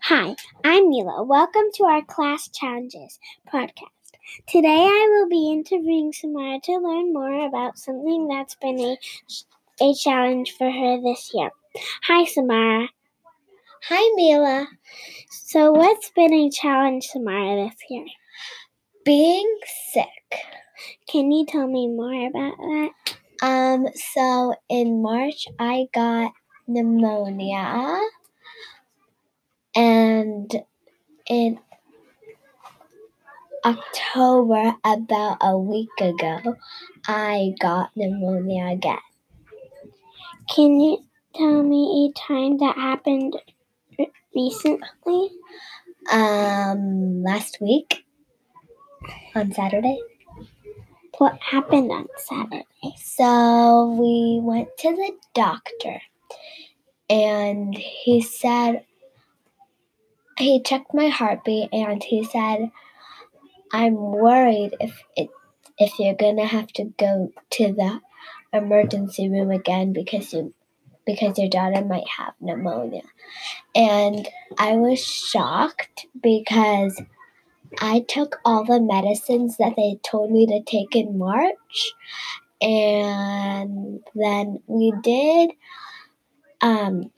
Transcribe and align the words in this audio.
Hi, 0.00 0.34
I'm 0.64 0.88
Mila. 0.88 1.22
Welcome 1.22 1.64
to 1.74 1.84
our 1.84 2.02
Class 2.02 2.48
Challenges 2.48 3.18
podcast. 3.52 4.16
Today 4.48 4.68
I 4.68 5.08
will 5.10 5.28
be 5.28 5.52
interviewing 5.52 6.12
Samara 6.12 6.58
to 6.64 6.72
learn 6.78 7.12
more 7.12 7.46
about 7.46 7.78
something 7.78 8.26
that's 8.26 8.54
been 8.56 8.80
a, 8.80 8.98
a 9.80 9.94
challenge 9.94 10.54
for 10.56 10.70
her 10.70 11.00
this 11.02 11.30
year. 11.34 11.50
Hi, 12.04 12.24
Samara. 12.24 12.88
Hi, 13.88 14.14
Mila. 14.16 14.66
So, 15.30 15.72
what's 15.72 16.10
been 16.10 16.32
a 16.32 16.50
challenge, 16.50 17.04
Samara, 17.04 17.68
this 17.68 17.76
year? 17.90 18.06
Being 19.04 19.58
sick. 19.92 20.06
Can 21.08 21.30
you 21.30 21.44
tell 21.46 21.66
me 21.66 21.88
more 21.88 22.28
about 22.28 22.56
that? 22.56 22.90
Um, 23.42 23.88
so 24.14 24.54
in 24.68 25.02
March 25.02 25.48
I 25.58 25.86
got 25.92 26.32
pneumonia 26.68 27.98
and 29.74 30.50
in 31.26 31.58
October 33.64 34.74
about 34.84 35.38
a 35.40 35.56
week 35.56 35.88
ago 36.00 36.56
I 37.06 37.54
got 37.60 37.90
pneumonia 37.96 38.66
again. 38.66 38.98
Can 40.54 40.80
you 40.80 41.04
tell 41.34 41.62
me 41.62 42.10
a 42.10 42.18
time 42.18 42.58
that 42.58 42.76
happened 42.76 43.36
recently? 44.34 45.30
Um 46.10 47.22
last 47.22 47.58
week 47.60 48.04
on 49.34 49.52
Saturday. 49.52 49.98
What 51.18 51.38
happened 51.40 51.90
on 51.90 52.08
Saturday? 52.16 52.66
So 52.96 53.96
we 53.98 54.40
went 54.42 54.68
to 54.78 54.90
the 54.90 55.12
doctor 55.34 56.00
and 57.08 57.76
he 57.76 58.20
said 58.22 58.84
he 60.38 60.62
checked 60.62 60.94
my 60.94 61.08
heartbeat 61.08 61.68
and 61.72 62.02
he 62.02 62.24
said 62.24 62.70
I'm 63.72 63.94
worried 63.94 64.76
if 64.80 65.02
it 65.16 65.30
if 65.78 65.98
you're 65.98 66.14
gonna 66.14 66.46
have 66.46 66.68
to 66.74 66.84
go 66.98 67.30
to 67.50 67.72
the 67.72 68.00
emergency 68.52 69.28
room 69.28 69.50
again 69.50 69.92
because 69.92 70.32
you 70.32 70.54
because 71.06 71.38
your 71.38 71.48
daughter 71.48 71.84
might 71.84 72.06
have 72.06 72.34
pneumonia. 72.40 73.02
And 73.74 74.28
I 74.58 74.76
was 74.76 75.04
shocked 75.04 76.06
because 76.22 77.00
I 77.80 78.04
took 78.06 78.38
all 78.44 78.64
the 78.64 78.80
medicines 78.80 79.56
that 79.56 79.74
they 79.76 79.98
told 80.02 80.30
me 80.30 80.46
to 80.46 80.62
take 80.62 80.94
in 80.94 81.18
March, 81.18 81.94
and 82.60 84.00
then 84.14 84.62
we 84.66 84.92
did 85.02 85.52
um, 86.60 87.10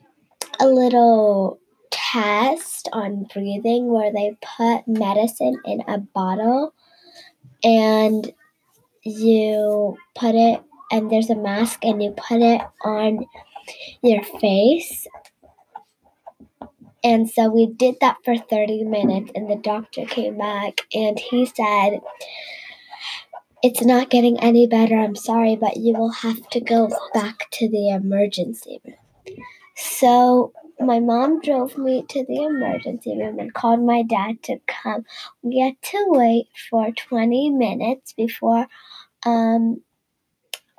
a 0.59 0.67
little 0.67 1.59
test 2.15 2.89
on 2.93 3.27
breathing 3.33 3.87
where 3.87 4.11
they 4.13 4.37
put 4.57 4.87
medicine 4.87 5.57
in 5.65 5.81
a 5.87 5.97
bottle 5.97 6.73
and 7.63 8.31
you 9.03 9.97
put 10.15 10.35
it 10.35 10.61
and 10.91 11.11
there's 11.11 11.29
a 11.29 11.35
mask 11.35 11.83
and 11.83 12.01
you 12.01 12.11
put 12.11 12.41
it 12.41 12.61
on 12.83 13.25
your 14.01 14.23
face 14.39 15.07
and 17.05 17.29
so 17.29 17.49
we 17.49 17.67
did 17.67 17.97
that 18.01 18.17
for 18.25 18.35
30 18.35 18.83
minutes, 18.83 19.31
and 19.35 19.47
the 19.47 19.57
doctor 19.57 20.05
came 20.05 20.39
back 20.39 20.81
and 20.91 21.19
he 21.19 21.45
said, 21.45 21.99
It's 23.61 23.83
not 23.83 24.09
getting 24.09 24.39
any 24.39 24.65
better. 24.65 24.97
I'm 24.97 25.15
sorry, 25.15 25.55
but 25.55 25.77
you 25.77 25.93
will 25.93 26.11
have 26.11 26.49
to 26.49 26.59
go 26.59 26.89
back 27.13 27.51
to 27.51 27.69
the 27.69 27.91
emergency 27.91 28.81
room. 28.83 28.95
So 29.75 30.51
my 30.79 30.99
mom 30.99 31.41
drove 31.41 31.77
me 31.77 32.05
to 32.09 32.25
the 32.25 32.43
emergency 32.43 33.17
room 33.17 33.39
and 33.39 33.53
called 33.53 33.81
my 33.81 34.03
dad 34.03 34.43
to 34.43 34.59
come. 34.67 35.05
We 35.41 35.59
had 35.59 35.81
to 35.91 36.05
wait 36.09 36.47
for 36.69 36.91
20 36.91 37.51
minutes 37.51 38.13
before 38.13 38.67
um, 39.25 39.81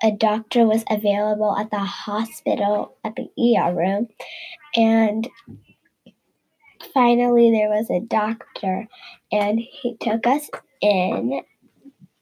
a 0.02 0.12
doctor 0.12 0.66
was 0.66 0.84
available 0.90 1.56
at 1.56 1.70
the 1.70 1.78
hospital 1.78 2.96
at 3.04 3.14
the 3.16 3.28
ER 3.38 3.74
room. 3.74 4.08
And 4.74 5.28
finally 6.92 7.50
there 7.50 7.70
was 7.70 7.90
a 7.90 8.00
doctor 8.00 8.86
and 9.32 9.58
he 9.58 9.96
took 9.96 10.26
us 10.26 10.48
in 10.80 11.42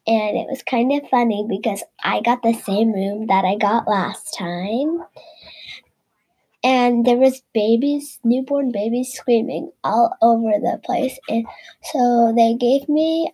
and 0.06 0.36
it 0.36 0.46
was 0.48 0.62
kind 0.62 0.92
of 0.92 1.08
funny 1.08 1.46
because 1.48 1.82
I 2.02 2.20
got 2.20 2.42
the 2.42 2.52
same 2.52 2.92
room 2.92 3.26
that 3.28 3.44
I 3.44 3.56
got 3.56 3.88
last 3.88 4.36
time. 4.36 5.02
And 6.64 7.04
there 7.04 7.18
was 7.18 7.42
babies, 7.52 8.18
newborn 8.24 8.72
babies 8.72 9.12
screaming 9.12 9.70
all 9.84 10.16
over 10.22 10.58
the 10.58 10.80
place. 10.82 11.18
And 11.28 11.46
so 11.82 12.32
they 12.34 12.54
gave 12.54 12.88
me 12.88 13.30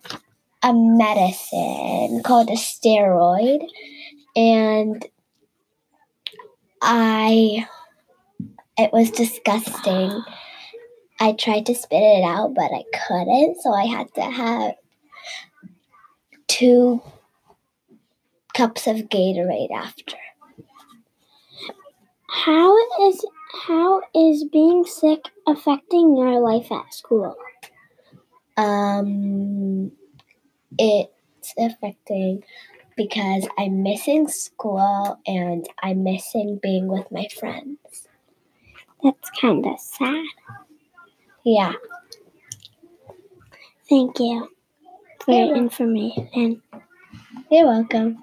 a 0.61 0.73
medicine 0.73 2.21
called 2.23 2.49
a 2.49 2.53
steroid 2.53 3.65
and 4.35 5.05
I 6.81 7.65
it 8.77 8.91
was 8.91 9.11
disgusting. 9.11 10.23
I 11.19 11.33
tried 11.33 11.67
to 11.67 11.75
spit 11.75 12.01
it 12.01 12.23
out, 12.23 12.55
but 12.55 12.71
I 12.73 12.83
couldn't, 13.07 13.61
so 13.61 13.71
I 13.71 13.85
had 13.85 14.13
to 14.15 14.21
have 14.21 14.73
two 16.47 17.01
cups 18.55 18.87
of 18.87 18.97
Gatorade 18.97 19.71
after. 19.71 20.17
How 22.31 22.75
is 23.09 23.25
how 23.67 24.01
is 24.15 24.45
being 24.45 24.85
sick 24.85 25.19
affecting 25.45 26.15
your 26.15 26.39
life 26.39 26.71
at 26.71 26.93
school? 26.93 27.35
Um, 28.55 29.91
it's 30.77 31.53
affecting 31.57 32.43
because 32.95 33.47
I'm 33.59 33.83
missing 33.83 34.29
school 34.29 35.19
and 35.27 35.67
I'm 35.83 36.03
missing 36.03 36.57
being 36.63 36.87
with 36.87 37.11
my 37.11 37.27
friends. 37.37 38.07
That's 39.03 39.29
kind 39.31 39.65
of 39.65 39.77
sad. 39.77 40.25
Yeah. 41.43 41.73
Thank 43.89 44.19
you 44.19 44.47
for 45.25 45.33
your 45.33 45.55
information. 45.57 46.61
You're 47.51 47.67
welcome. 47.67 48.19